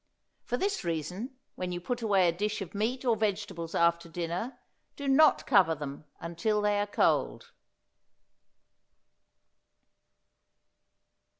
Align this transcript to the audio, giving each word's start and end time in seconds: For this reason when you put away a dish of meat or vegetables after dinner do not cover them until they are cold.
For 0.45 0.57
this 0.57 0.83
reason 0.83 1.37
when 1.53 1.71
you 1.71 1.79
put 1.79 2.01
away 2.01 2.27
a 2.27 2.31
dish 2.31 2.59
of 2.59 2.73
meat 2.73 3.05
or 3.05 3.15
vegetables 3.15 3.75
after 3.75 4.09
dinner 4.09 4.57
do 4.95 5.07
not 5.07 5.45
cover 5.45 5.75
them 5.75 6.05
until 6.19 6.59
they 6.59 6.79
are 6.79 6.87
cold. 6.87 7.51